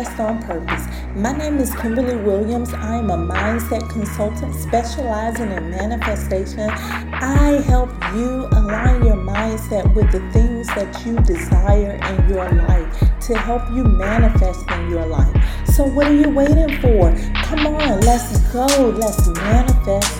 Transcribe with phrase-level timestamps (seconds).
[0.00, 0.86] On Purpose.
[1.14, 2.72] My name is Kimberly Williams.
[2.72, 6.70] I am a mindset consultant specializing in manifestation.
[6.70, 12.98] I help you align your mindset with the things that you desire in your life
[13.26, 15.36] to help you manifest in your life.
[15.66, 17.14] So, what are you waiting for?
[17.44, 18.66] Come on, let's go.
[18.66, 20.19] Let's manifest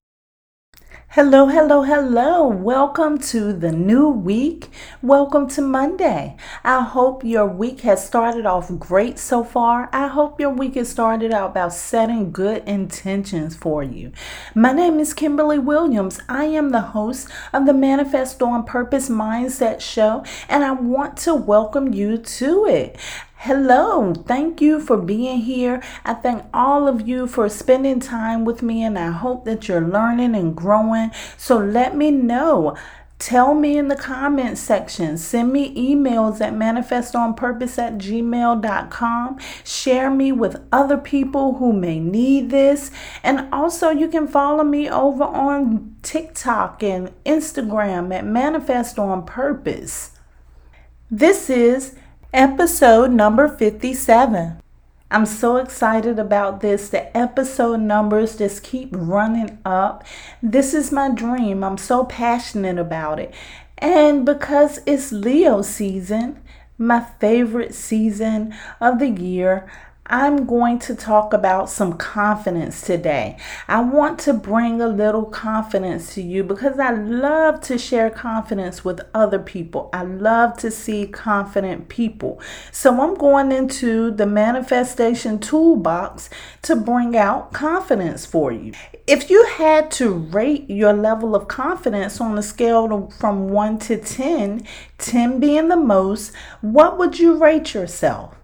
[1.15, 2.47] Hello, hello, hello.
[2.47, 4.69] Welcome to the new week.
[5.01, 6.37] Welcome to Monday.
[6.63, 9.89] I hope your week has started off great so far.
[9.91, 14.13] I hope your week has started out about setting good intentions for you.
[14.55, 16.21] My name is Kimberly Williams.
[16.29, 21.35] I am the host of the Manifest on Purpose Mindset Show, and I want to
[21.35, 22.97] welcome you to it.
[23.45, 25.81] Hello, thank you for being here.
[26.05, 29.81] I thank all of you for spending time with me, and I hope that you're
[29.81, 31.09] learning and growing.
[31.37, 32.77] So let me know.
[33.17, 35.17] Tell me in the comments section.
[35.17, 39.39] Send me emails at manifestonpurpose at gmail.com.
[39.63, 42.91] Share me with other people who may need this.
[43.23, 50.11] And also, you can follow me over on TikTok and Instagram at Manifest on Purpose.
[51.09, 51.95] This is
[52.33, 54.61] episode number 57.
[55.09, 56.87] I'm so excited about this.
[56.87, 60.05] The episode numbers just keep running up.
[60.41, 61.61] This is my dream.
[61.63, 63.33] I'm so passionate about it.
[63.77, 66.41] And because it's Leo season,
[66.77, 69.69] my favorite season of the year,
[70.13, 73.37] I'm going to talk about some confidence today.
[73.69, 78.83] I want to bring a little confidence to you because I love to share confidence
[78.83, 79.89] with other people.
[79.93, 82.41] I love to see confident people.
[82.73, 86.29] So I'm going into the manifestation toolbox
[86.63, 88.73] to bring out confidence for you.
[89.07, 93.95] If you had to rate your level of confidence on a scale from 1 to
[93.95, 94.67] 10,
[94.97, 98.35] 10 being the most, what would you rate yourself?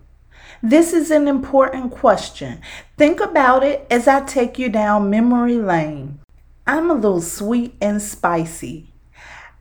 [0.63, 2.61] This is an important question.
[2.97, 6.19] Think about it as I take you down memory lane.
[6.65, 8.91] I'm a little sweet and spicy.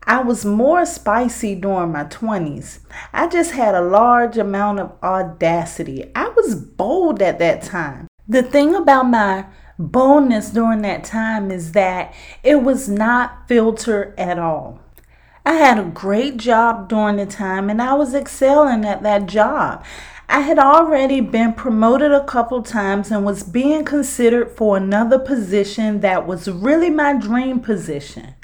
[0.05, 2.79] I was more spicy during my 20s.
[3.13, 6.11] I just had a large amount of audacity.
[6.15, 8.09] I was bold at that time.
[8.27, 9.47] The thing about my
[9.79, 14.81] boldness during that time is that it was not filtered at all.
[15.45, 19.85] I had a great job during the time and I was excelling at that job.
[20.29, 26.01] I had already been promoted a couple times and was being considered for another position
[26.01, 28.35] that was really my dream position.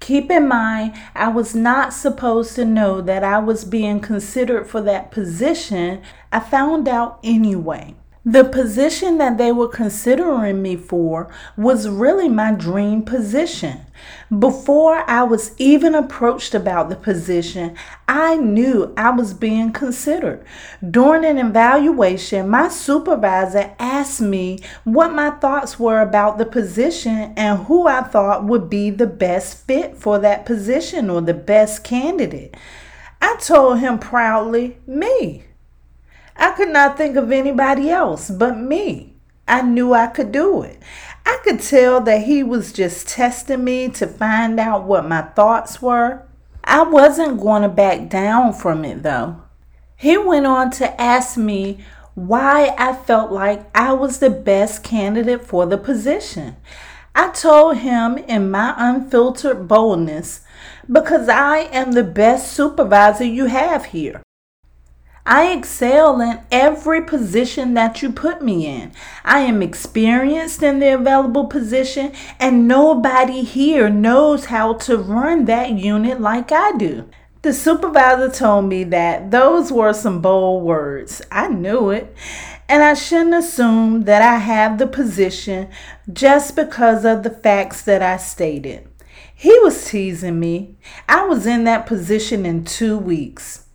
[0.00, 4.80] Keep in mind, I was not supposed to know that I was being considered for
[4.80, 6.02] that position.
[6.32, 7.94] I found out anyway.
[8.24, 13.86] The position that they were considering me for was really my dream position.
[14.38, 17.76] Before I was even approached about the position,
[18.06, 20.44] I knew I was being considered.
[20.86, 27.64] During an evaluation, my supervisor asked me what my thoughts were about the position and
[27.64, 32.54] who I thought would be the best fit for that position or the best candidate.
[33.22, 35.44] I told him proudly, me.
[36.40, 39.14] I could not think of anybody else but me.
[39.46, 40.80] I knew I could do it.
[41.26, 45.82] I could tell that he was just testing me to find out what my thoughts
[45.82, 46.26] were.
[46.64, 49.42] I wasn't going to back down from it though.
[49.96, 51.84] He went on to ask me
[52.14, 56.56] why I felt like I was the best candidate for the position.
[57.14, 60.40] I told him in my unfiltered boldness,
[60.90, 64.22] because I am the best supervisor you have here.
[65.30, 68.90] I excel in every position that you put me in.
[69.24, 72.10] I am experienced in the available position,
[72.40, 77.08] and nobody here knows how to run that unit like I do.
[77.42, 81.22] The supervisor told me that those were some bold words.
[81.30, 82.12] I knew it.
[82.68, 85.68] And I shouldn't assume that I have the position
[86.12, 88.88] just because of the facts that I stated.
[89.32, 90.74] He was teasing me.
[91.08, 93.66] I was in that position in two weeks.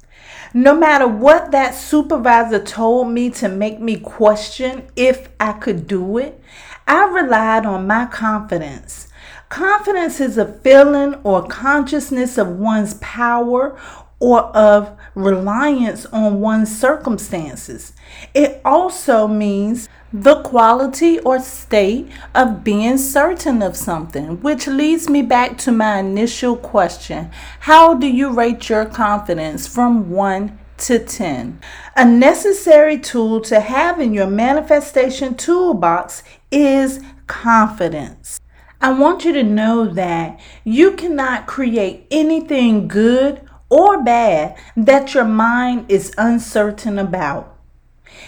[0.54, 6.18] No matter what that supervisor told me to make me question if I could do
[6.18, 6.42] it,
[6.88, 9.08] I relied on my confidence.
[9.50, 13.78] Confidence is a feeling or consciousness of one's power
[14.20, 17.94] or of reliance on one's circumstances.
[18.34, 19.90] It also means
[20.22, 26.00] the quality or state of being certain of something, which leads me back to my
[26.00, 27.30] initial question
[27.62, 31.60] How do you rate your confidence from 1 to 10?
[31.98, 38.40] A necessary tool to have in your manifestation toolbox is confidence.
[38.80, 45.26] I want you to know that you cannot create anything good or bad that your
[45.26, 47.55] mind is uncertain about.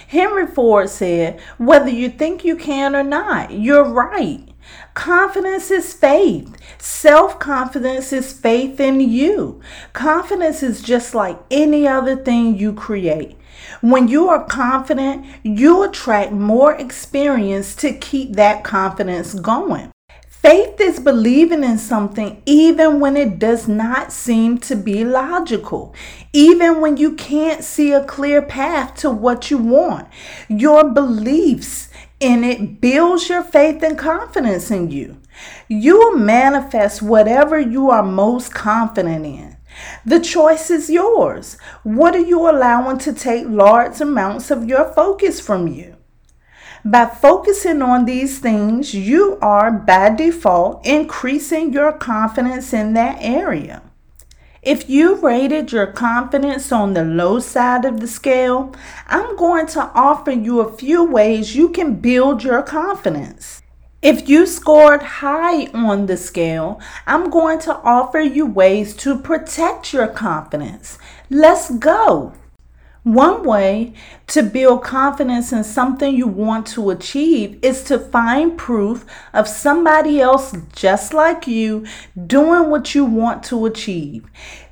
[0.07, 4.48] Henry Ford said, Whether you think you can or not, you're right.
[4.94, 6.57] Confidence is faith.
[6.78, 9.62] Self confidence is faith in you.
[9.94, 13.38] Confidence is just like any other thing you create.
[13.81, 19.92] When you are confident, you attract more experience to keep that confidence going.
[20.42, 25.94] Faith is believing in something even when it does not seem to be logical,
[26.31, 30.07] even when you can't see a clear path to what you want.
[30.48, 31.89] Your beliefs
[32.19, 35.18] in it builds your faith and confidence in you.
[35.68, 39.57] You manifest whatever you are most confident in.
[40.06, 41.57] The choice is yours.
[41.83, 45.97] What are you allowing to take large amounts of your focus from you?
[46.89, 53.81] By focusing on these things, you are by default increasing your confidence in that area.
[54.62, 58.74] If you rated your confidence on the low side of the scale,
[59.06, 63.62] I'm going to offer you a few ways you can build your confidence.
[64.02, 69.92] If you scored high on the scale, I'm going to offer you ways to protect
[69.92, 70.97] your confidence.
[71.30, 72.31] Let's go.
[73.07, 73.94] One way
[74.28, 80.19] to build confidence in something you want to achieve is to find proof of somebody
[80.19, 81.85] else just like you
[82.26, 84.26] doing what you want to achieve.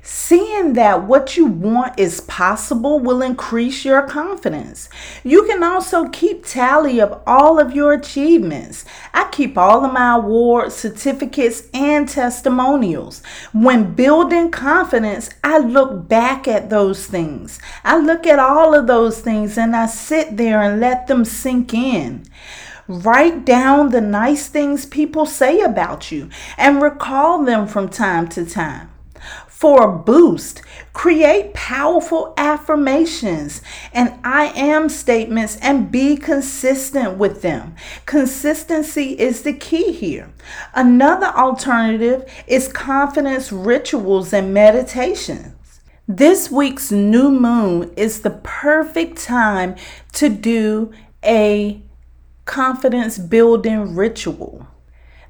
[0.08, 4.88] Seeing that what you want is possible will increase your confidence.
[5.24, 8.84] You can also keep tally of all of your achievements.
[9.12, 13.20] I keep all of my awards, certificates, and testimonials.
[13.52, 17.58] When building confidence, I look back at those things.
[17.82, 21.74] I look at all of those things and I sit there and let them sink
[21.74, 22.26] in.
[22.86, 28.46] Write down the nice things people say about you and recall them from time to
[28.46, 28.90] time
[29.56, 30.60] for a boost.
[30.92, 37.74] Create powerful affirmations and I am statements and be consistent with them.
[38.04, 40.30] Consistency is the key here.
[40.74, 45.80] Another alternative is confidence rituals and meditations.
[46.06, 49.74] This week's new moon is the perfect time
[50.12, 50.92] to do
[51.24, 51.80] a
[52.44, 54.66] confidence building ritual.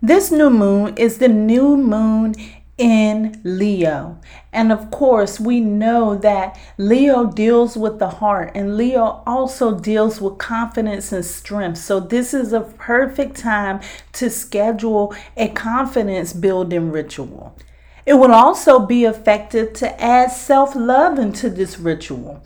[0.02, 2.34] This new moon is the new moon
[2.78, 4.18] in Leo.
[4.52, 10.20] And of course, we know that Leo deals with the heart, and Leo also deals
[10.20, 11.78] with confidence and strength.
[11.78, 13.80] So, this is a perfect time
[14.12, 17.56] to schedule a confidence building ritual.
[18.04, 22.42] It will also be effective to add self love into this ritual.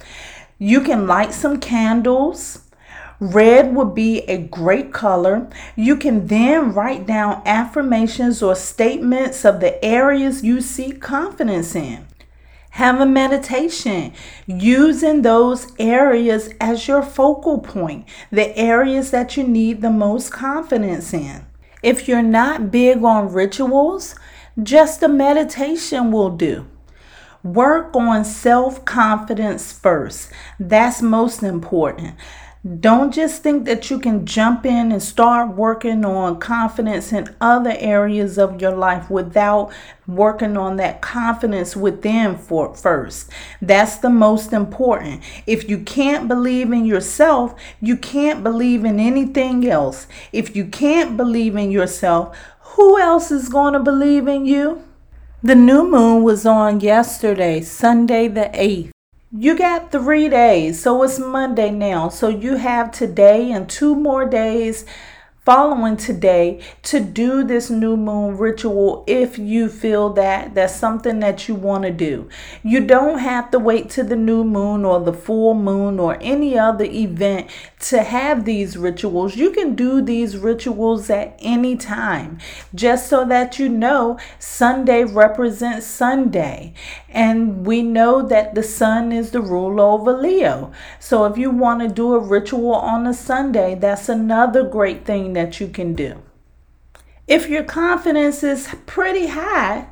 [0.58, 2.69] You can light some candles
[3.20, 5.46] Red would be a great color.
[5.76, 12.06] You can then write down affirmations or statements of the areas you seek confidence in.
[12.70, 14.14] Have a meditation
[14.46, 21.12] using those areas as your focal point, the areas that you need the most confidence
[21.12, 21.44] in.
[21.82, 24.14] If you're not big on rituals,
[24.62, 26.66] just a meditation will do.
[27.42, 30.30] Work on self confidence first.
[30.58, 32.14] That's most important.
[32.62, 37.74] Don't just think that you can jump in and start working on confidence in other
[37.78, 39.72] areas of your life without
[40.06, 43.30] working on that confidence within for first.
[43.62, 45.22] That's the most important.
[45.46, 50.06] If you can't believe in yourself, you can't believe in anything else.
[50.30, 52.36] If you can't believe in yourself,
[52.76, 54.84] who else is going to believe in you?
[55.42, 58.90] The new moon was on yesterday, Sunday the 8th.
[59.32, 62.08] You got three days, so it's Monday now.
[62.08, 64.84] So you have today and two more days
[65.44, 71.48] following today to do this new moon ritual if you feel that that's something that
[71.48, 72.28] you want to do.
[72.62, 76.58] You don't have to wait to the new moon or the full moon or any
[76.58, 79.36] other event to have these rituals.
[79.36, 82.38] You can do these rituals at any time.
[82.74, 86.74] Just so that you know, Sunday represents Sunday.
[87.12, 90.72] And we know that the sun is the ruler over Leo.
[91.00, 95.32] So if you want to do a ritual on a Sunday, that's another great thing
[95.32, 96.22] that you can do.
[97.26, 99.88] If your confidence is pretty high,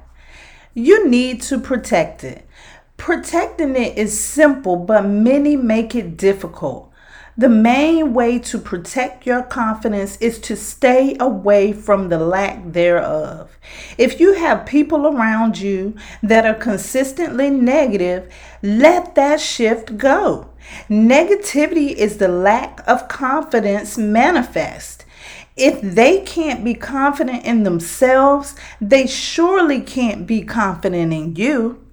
[0.75, 2.47] you need to protect it.
[2.97, 6.88] Protecting it is simple, but many make it difficult.
[7.39, 13.57] The main way to protect your confidence is to stay away from the lack thereof.
[13.97, 18.29] If you have people around you that are consistently negative,
[18.61, 20.51] let that shift go.
[20.91, 25.05] Negativity is the lack of confidence manifest.
[25.57, 31.87] If they can't be confident in themselves, they surely can't be confident in you.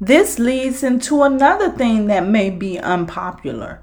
[0.00, 3.82] This leads into another thing that may be unpopular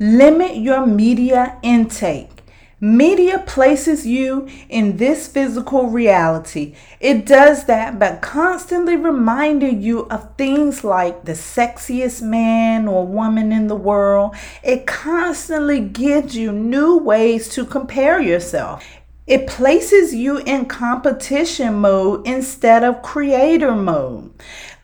[0.00, 2.44] Limit your media intake.
[2.80, 6.76] Media places you in this physical reality.
[7.00, 13.50] It does that by constantly reminding you of things like the sexiest man or woman
[13.50, 14.36] in the world.
[14.62, 18.84] It constantly gives you new ways to compare yourself.
[19.26, 24.30] It places you in competition mode instead of creator mode.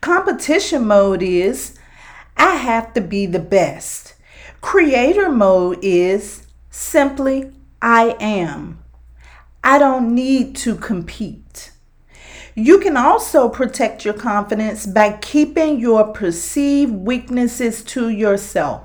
[0.01, 1.79] Competition mode is
[2.37, 4.14] I have to be the best.
[4.65, 7.53] Creator mode is simply
[7.83, 8.83] I am.
[9.63, 11.71] I don't need to compete.
[12.55, 18.85] You can also protect your confidence by keeping your perceived weaknesses to yourself.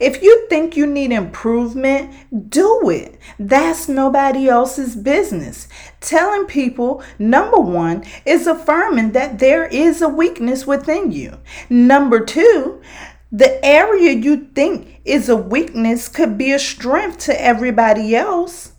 [0.00, 2.14] If you think you need improvement,
[2.48, 3.18] do it.
[3.38, 5.68] That's nobody else's business.
[6.00, 11.36] Telling people, number one, is affirming that there is a weakness within you.
[11.68, 12.80] Number two,
[13.32, 18.72] the area you think is a weakness could be a strength to everybody else.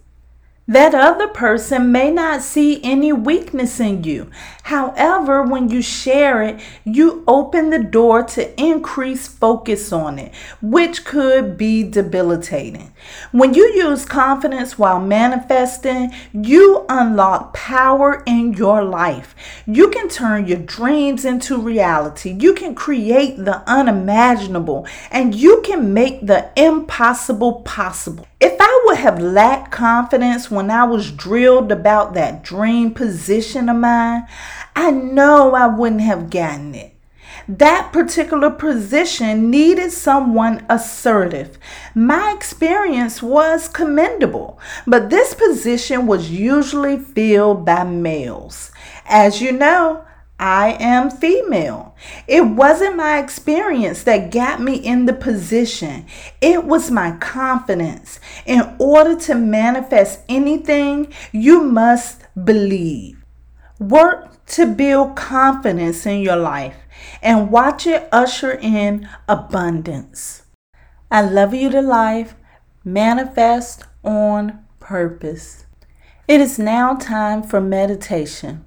[0.71, 4.31] That other person may not see any weakness in you.
[4.63, 11.03] However, when you share it, you open the door to increase focus on it, which
[11.03, 12.93] could be debilitating.
[13.33, 19.35] When you use confidence while manifesting, you unlock power in your life.
[19.65, 22.37] You can turn your dreams into reality.
[22.39, 28.25] You can create the unimaginable, and you can make the impossible possible.
[28.39, 33.77] If I would have lacked confidence when I was drilled about that dream position of
[33.77, 34.27] mine,
[34.75, 36.93] I know I wouldn't have gotten it.
[37.48, 41.57] That particular position needed someone assertive.
[41.95, 48.71] My experience was commendable, but this position was usually filled by males.
[49.05, 50.03] As you know,
[50.41, 51.95] I am female.
[52.27, 56.07] It wasn't my experience that got me in the position,
[56.41, 58.19] it was my confidence.
[58.48, 63.24] In order to manifest anything, you must believe.
[63.79, 66.75] Work to build confidence in your life
[67.21, 70.41] and watch it usher in abundance.
[71.12, 72.33] I love you to life.
[72.83, 75.65] Manifest on purpose.
[76.27, 78.65] It is now time for meditation.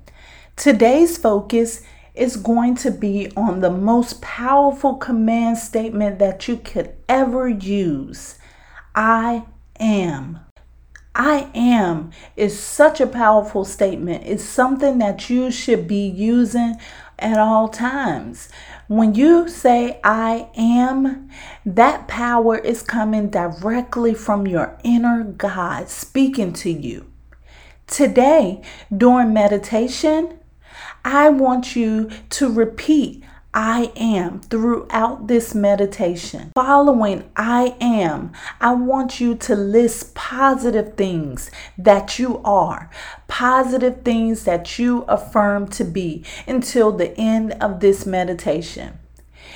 [0.56, 1.82] Today's focus
[2.14, 8.38] is going to be on the most powerful command statement that you could ever use
[8.94, 9.44] I
[9.80, 10.38] am.
[11.16, 14.22] I am is such a powerful statement.
[14.24, 16.76] It's something that you should be using
[17.18, 18.48] at all times.
[18.86, 21.30] When you say I am,
[21.66, 27.10] that power is coming directly from your inner God speaking to you.
[27.86, 28.62] Today,
[28.96, 30.38] during meditation,
[31.04, 33.22] I want you to repeat
[33.54, 36.50] I am throughout this meditation.
[36.56, 42.90] Following I am, I want you to list positive things that you are,
[43.28, 48.98] positive things that you affirm to be until the end of this meditation.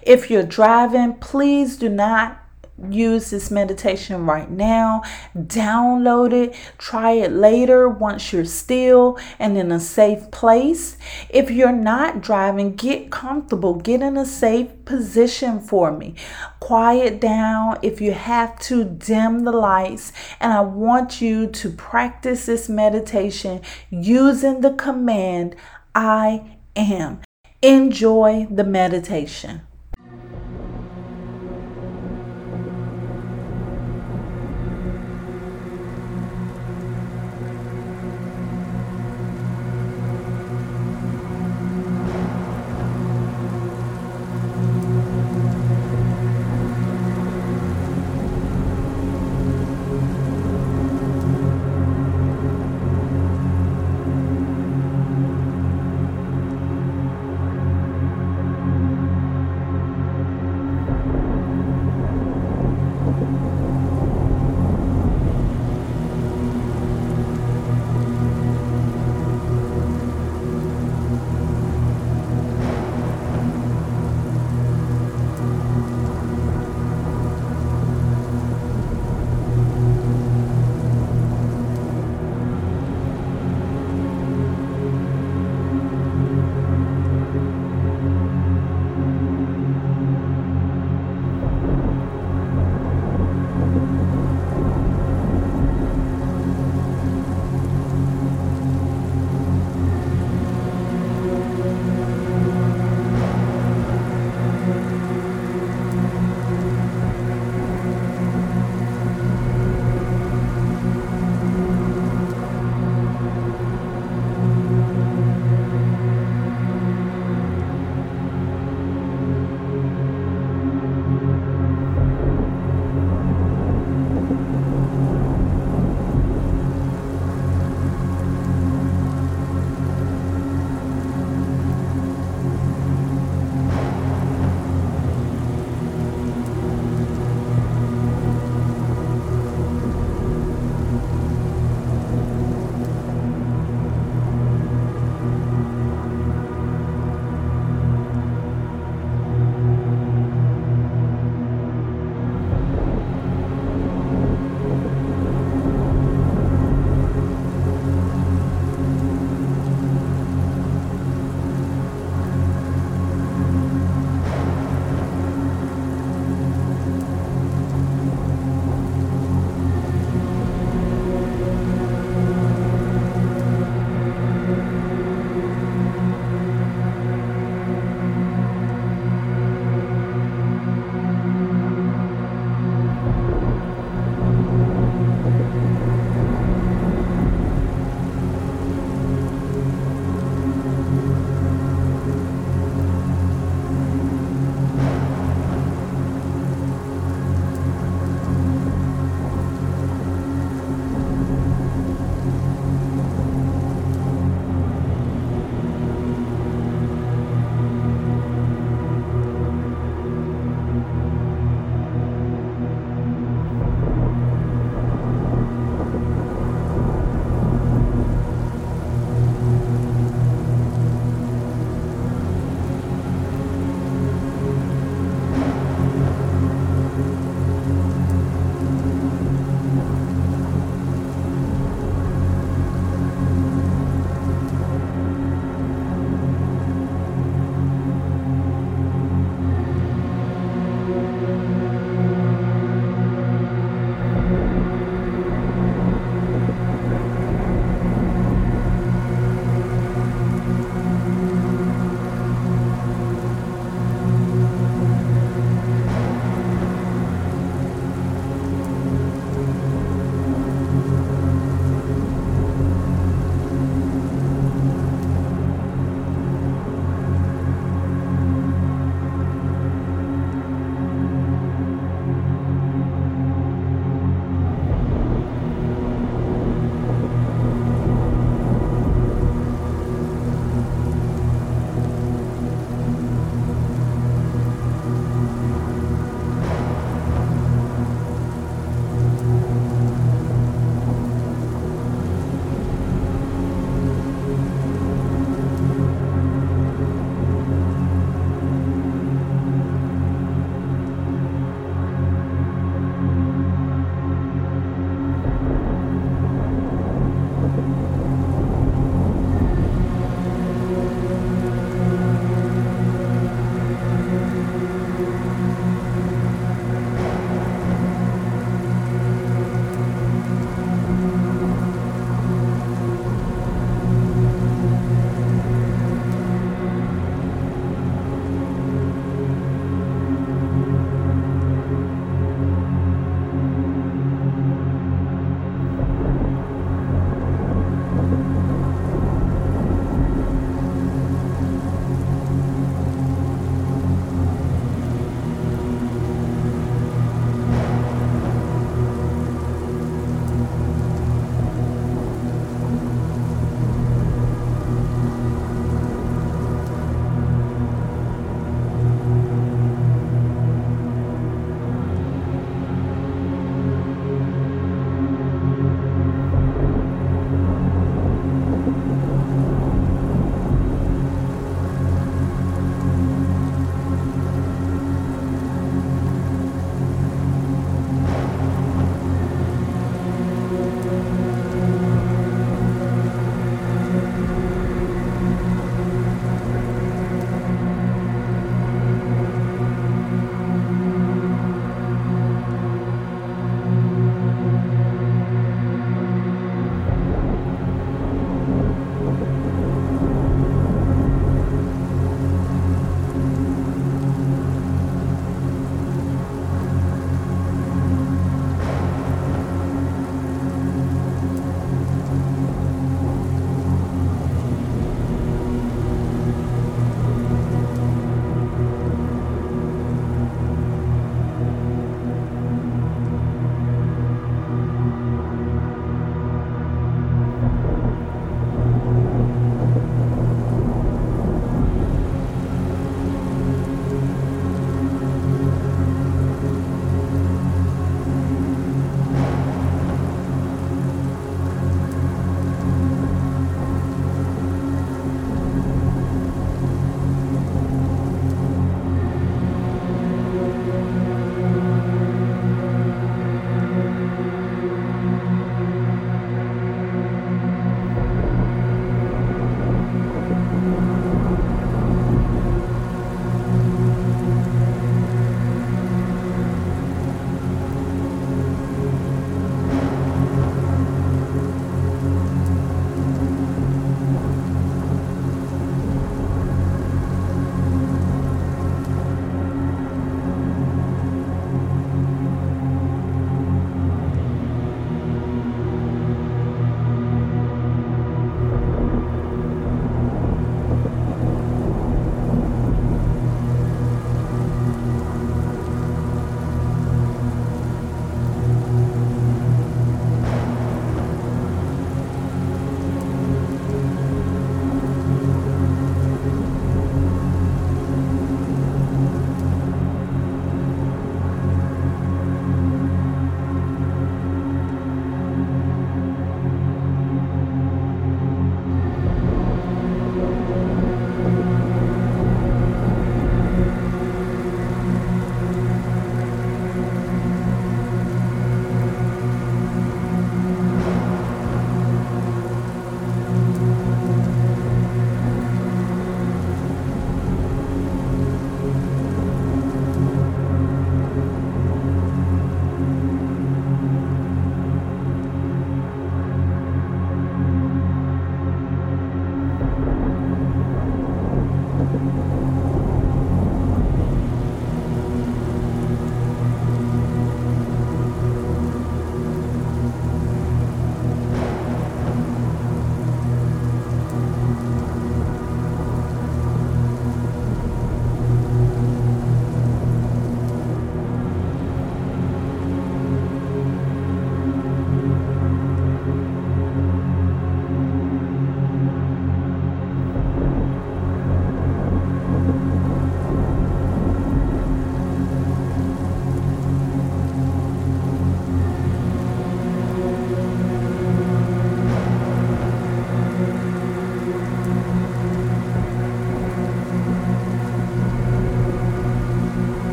[0.00, 2.41] If you're driving, please do not
[2.90, 5.02] use this meditation right now.
[5.36, 6.54] Download it.
[6.78, 10.96] Try it later once you're still and in a safe place.
[11.28, 13.74] If you're not driving, get comfortable.
[13.74, 16.14] Get in a safe position for me.
[16.60, 17.78] Quiet down.
[17.82, 20.12] If you have to, dim the lights.
[20.40, 23.60] And I want you to practice this meditation
[23.90, 25.56] using the command
[25.94, 27.20] I am.
[27.60, 29.62] Enjoy the meditation.